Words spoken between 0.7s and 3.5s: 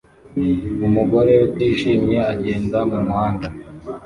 Umugore utishimye agenda mumuhanda